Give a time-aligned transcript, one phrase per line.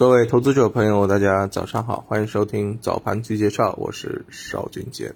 [0.00, 5.12] 各位投资者朋友，大家早上好，欢迎收听早盘期介绍，我是邵俊杰。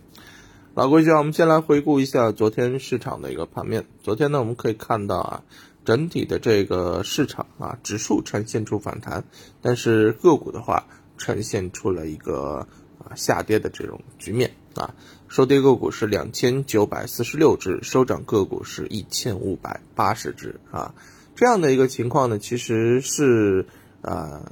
[0.74, 3.86] 老规矩啊，我们先来回顾一下昨天市场的一个盘面。
[4.02, 5.42] 昨天呢，我们可以看到啊，
[5.86, 9.24] 整体的这个市场啊，指数呈现出反弹，
[9.62, 10.84] 但是个股的话，
[11.16, 12.66] 呈现出了一个
[12.98, 14.94] 啊下跌的这种局面啊。
[15.28, 20.94] 收跌个股是两千九百四十六只，收涨个股是一千五百八十只啊。
[21.34, 23.64] 这样的一个情况呢，其实是
[24.02, 24.42] 啊。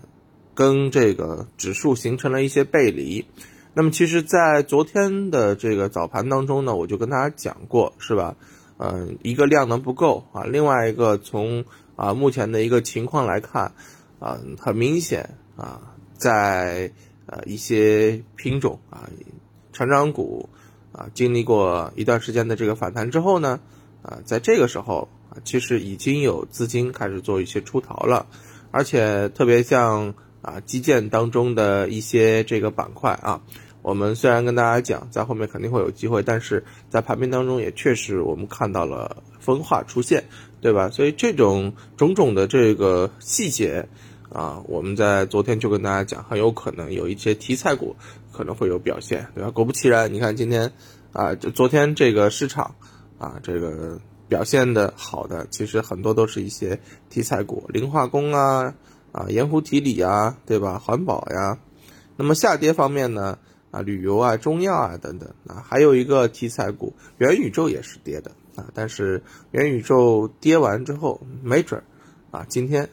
[0.55, 3.25] 跟这个指数形成了一些背离，
[3.75, 8.37] 那么其实，在昨天的这个早盘当中呢，我就跟大家讲过，是吧？
[8.77, 11.65] 嗯，一个量能不够啊，另外一个从
[11.97, 13.73] 啊目前的一个情况来看，
[14.19, 15.81] 啊，很明显啊，
[16.19, 16.93] 在
[17.25, 19.09] 呃一些品种啊，
[19.73, 20.51] 成长股
[20.93, 23.59] 啊，经历过一段时间的这个反弹之后呢，
[24.03, 28.27] 啊，在这个时候啊，其实已经有资金开始做一些出逃了，
[28.71, 30.13] 而且特别像。
[30.43, 33.41] 啊，基建当中的一些这个板块啊，
[33.81, 40.25] 我们虽然跟大家讲，在后面肯定会有机会，但是在盘面当中也确实我们看到了分化出现，
[40.61, 40.91] 对吧？
[40.91, 43.89] 所以这种种种的这个细节
[44.31, 47.95] 啊，我们在昨天就跟大家讲，很有可能有一些题材股
[48.33, 49.51] 可能会有表现，对吧？
[49.51, 50.73] 果不其然，你看今天
[51.13, 52.75] 啊，就昨天这个市场
[53.19, 58.75] 啊，这个表现的好的，其实很多都是一些题材股，磷化工啊。
[59.13, 60.79] 啊，盐湖提锂啊，对吧？
[60.79, 61.59] 环保呀，
[62.17, 63.39] 那么下跌方面呢？
[63.71, 68.67] 啊，旅游啊，中药啊等等啊，还有一个题材股，元宇宙也是跌的啊。
[68.75, 71.85] 但是元宇宙跌完之后，没准儿
[72.31, 72.91] 啊，今天、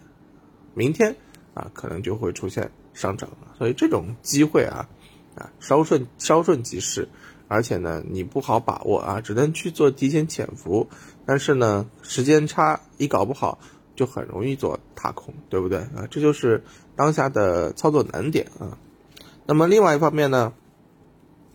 [0.74, 1.16] 明天
[1.54, 3.56] 啊，可能就会出现上涨了。
[3.58, 4.88] 所以这种机会啊，
[5.36, 7.10] 啊，稍瞬稍瞬即逝，
[7.50, 10.88] 而且呢，你不好把握啊，只能去做提前潜伏。
[11.26, 13.60] 但是呢，时间差一搞不好。
[14.00, 16.08] 就很容易做踏空，对不对啊？
[16.10, 16.64] 这就是
[16.96, 18.78] 当下的操作难点啊。
[19.46, 20.54] 那么另外一方面呢，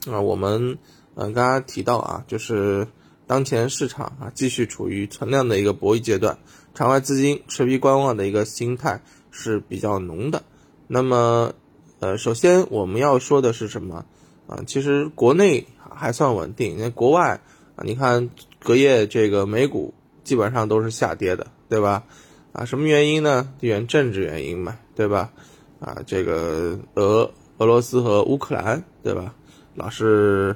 [0.07, 0.77] 啊，我们
[1.15, 2.87] 嗯刚刚提到啊，就是
[3.27, 6.37] 当前市场啊继续处于存量的一个博弈阶段，
[6.75, 9.01] 场外资金持币观望的一个心态
[9.31, 10.43] 是比较浓的。
[10.87, 11.55] 那么
[12.01, 14.05] 呃，首先我们要说的是什么
[14.47, 14.61] 啊？
[14.67, 17.41] 其实国内还算稳定，那国外
[17.77, 18.29] 啊，你看
[18.63, 19.95] 隔夜这个美股
[20.25, 22.05] 基本上都是下跌的，对吧？
[22.55, 23.53] 啊，什么原因呢？
[23.59, 25.33] 地缘政治原因嘛，对吧？
[25.81, 27.29] 啊，这个俄
[27.59, 29.35] 俄罗斯和乌克兰，对吧？
[29.75, 30.55] 老是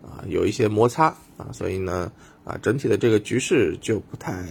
[0.00, 1.06] 啊有一些摩擦
[1.36, 2.12] 啊，所以呢
[2.44, 4.44] 啊整体的这个局势就不太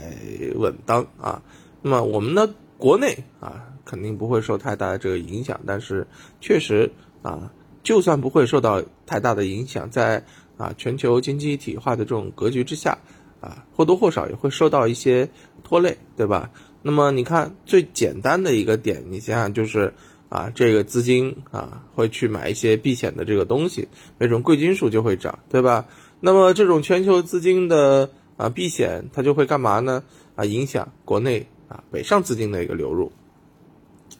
[0.56, 1.42] 稳当啊。
[1.82, 6.06] 那么我们的国内啊肯定不会受太大的这个影响，但是
[6.42, 7.50] 确实啊，
[7.82, 10.22] 就算不会受到太大的影响，在
[10.58, 12.98] 啊全球经济一体化的这种格局之下
[13.40, 15.28] 啊，或多或少也会受到一些
[15.64, 16.52] 拖累，对吧？
[16.82, 19.94] 那么你看最简单的一个点，你想想就是
[20.30, 25.88] 啊，这个资金啊会去买一些避险的这个东西，那种贵金属就会涨，对吧？
[26.22, 30.04] 那么这种全球资金的啊避险，它就会干嘛呢？
[30.36, 33.12] 啊，影响国内啊北上资金的一个流入，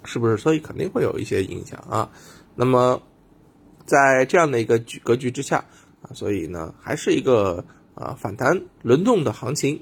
[0.04, 0.36] 是不是？
[0.36, 2.12] 所以肯定会有一些影响啊。
[2.56, 3.02] 那么
[3.86, 5.64] 在这样的一个局格局之下
[6.02, 7.64] 啊，所以呢还是一个
[7.96, 9.82] 啊反弹轮动的行情。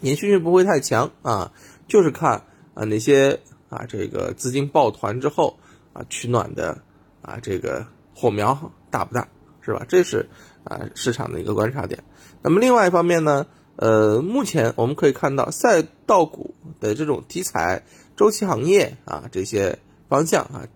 [0.00, 1.52] 延续性不会太强啊，
[1.88, 2.42] 就是看
[2.74, 5.58] 啊哪些啊这个资金抱团之后
[5.92, 6.78] 啊取暖的
[7.22, 9.28] 啊这个火苗大不大
[9.60, 9.84] 是吧？
[9.88, 10.28] 这是
[10.64, 12.04] 啊市场的一个观察点。
[12.42, 13.46] 那么另外一方面呢，
[13.76, 17.82] 呃，目前我们可以看到赛道股的这种题材、
[18.14, 19.78] 周期行业啊这些
[20.08, 20.68] 方向啊，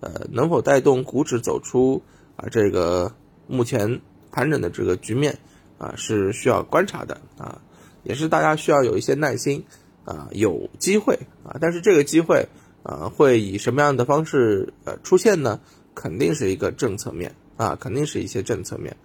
[0.00, 2.02] 呃能否带动股指走出
[2.36, 3.14] 啊这个
[3.46, 4.00] 目前
[4.32, 5.38] 盘整的这个局面
[5.76, 7.60] 啊是需要观察的啊。
[8.06, 9.64] 也是大家需要有一些耐心
[10.04, 12.48] 啊，有机会啊，但是这个机会
[12.84, 15.58] 啊，会以什么样的方式呃出现呢？
[15.92, 18.96] 肯定是一个政策面啊，肯定是一些政策面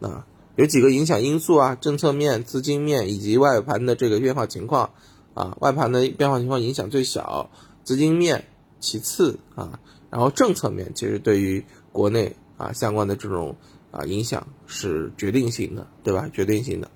[0.00, 0.26] 啊，
[0.56, 4.90] 有几个影响因素啊，政策面、资金面以及外盘的这个变化情况
[5.34, 7.50] 啊，外盘的变化情况影响最小，
[7.84, 8.44] 资金面
[8.80, 9.78] 其次啊，
[10.10, 13.54] 然后政策面其实对于国内啊相关的这种
[13.92, 16.28] 啊影响是决定性的，对吧？
[16.32, 16.90] 决定性的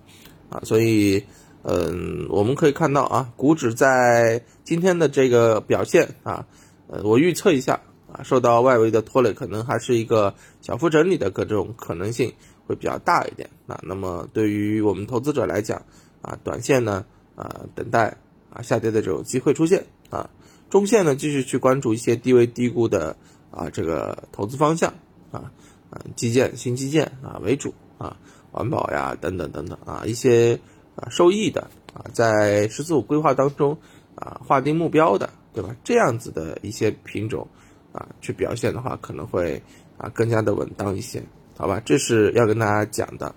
[0.48, 1.22] 啊，所以。
[1.64, 6.44] 嗯，我们可以看到啊，股指在今天的这个表现啊，
[6.88, 7.80] 呃，我预测一下
[8.12, 12.32] 啊，受到外围的拖累，可能还是一个小幅整理的各种可能性
[12.66, 13.78] 会比较大一点啊。
[13.84, 15.80] 那么对于我们投资者来讲
[16.20, 17.04] 啊，短线呢
[17.36, 18.16] 啊，等待
[18.52, 20.28] 啊下跌的这种机会出现啊，
[20.68, 23.16] 中线呢继续去关注一些低位低估的
[23.52, 24.92] 啊这个投资方向
[25.30, 25.52] 啊，
[25.90, 28.16] 啊基建新基建啊为主啊，
[28.50, 30.58] 环保呀等等等等啊一些。
[30.96, 33.76] 啊，受益的啊，在“十四五”规划当中
[34.14, 35.74] 啊，划定目标的对吧？
[35.84, 37.46] 这样子的一些品种
[37.92, 39.62] 啊，去表现的话，可能会
[39.98, 41.22] 啊更加的稳当一些，
[41.56, 41.80] 好吧？
[41.84, 43.34] 这是要跟大家讲的。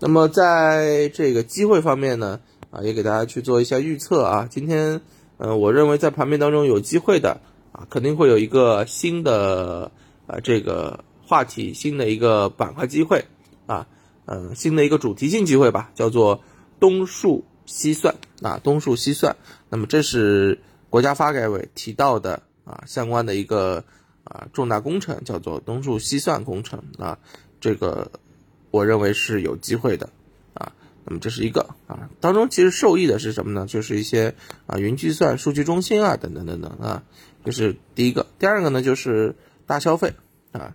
[0.00, 2.40] 那么在这个机会方面呢，
[2.70, 4.48] 啊，也给大家去做一下预测啊。
[4.50, 5.00] 今天，
[5.38, 7.40] 嗯，我认为在盘面当中有机会的
[7.70, 9.92] 啊，肯定会有一个新的
[10.26, 13.24] 啊这个话题，新的一个板块机会
[13.66, 13.86] 啊，
[14.26, 16.40] 嗯，新的一个主题性机会吧，叫做
[16.82, 19.36] 东数西算啊，东数西算。
[19.70, 20.58] 那么这是
[20.90, 23.84] 国家发改委提到的啊，相关的一个
[24.24, 27.18] 啊重大工程，叫做东数西算工程啊，
[27.60, 28.10] 这个。
[28.72, 30.08] 我认为是有机会的，
[30.54, 30.72] 啊，
[31.04, 33.66] 那么这是一个啊，当中其实受益的是什么呢？
[33.66, 34.34] 就是一些
[34.66, 37.02] 啊云计算、数据中心啊等等等等啊，
[37.44, 38.26] 这是第一个。
[38.38, 39.36] 第二个呢就是
[39.66, 40.14] 大消费
[40.52, 40.74] 啊，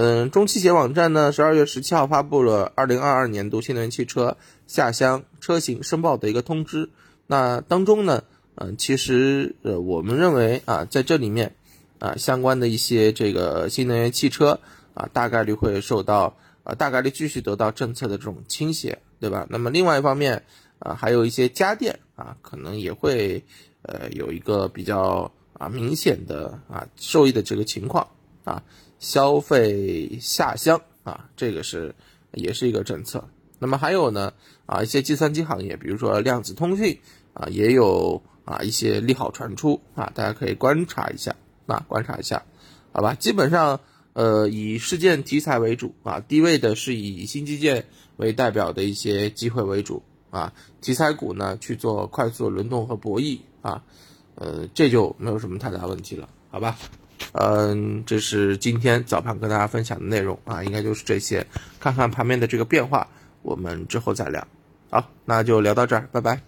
[0.00, 4.36] 嗯，中汽协网站呢十二月十七号发布了二零二二年度新能源汽车
[4.68, 6.88] 下乡车型申报的一个通知，
[7.26, 8.22] 那当中呢，
[8.54, 11.56] 嗯，其实呃我们认为啊在这里面
[11.98, 14.60] 啊相关的一些这个新能源汽车
[14.94, 16.36] 啊大概率会受到。
[16.64, 19.46] 啊，大概率继续得到政策的这种倾斜，对吧？
[19.48, 20.42] 那么另外一方面，
[20.80, 23.42] 啊，还有一些家电啊，可能也会
[23.80, 28.06] 呃有一个比较啊明显的啊受益的这个情况
[28.48, 28.62] 啊，
[28.98, 31.94] 消费下乡啊，这个是
[32.32, 33.28] 也是一个政策。
[33.58, 34.32] 那么还有呢
[34.66, 36.98] 啊，一些计算机行业，比如说量子通讯
[37.34, 41.36] 啊，也有啊一些利好传出啊，大家可以观察一下
[41.66, 42.42] 啊，观察一下，
[42.92, 43.14] 好吧？
[43.14, 43.80] 基本上。
[44.14, 47.84] 呃，以事件题材为主啊，低位的是以新基建
[48.16, 53.84] 为代表的一些机会为主啊，题材股呢去做快速轮动和博弈啊，
[54.34, 56.76] 呃，这就没有什么太大问题了，好吧？
[57.32, 61.46] 嗯，这是今天早盘跟大家分享的内容啊，应该就是这些，
[61.78, 63.06] 看看盘面的这个变化，
[63.42, 64.46] 我们之后再聊。
[64.90, 66.47] 好，那就聊到这儿，拜拜。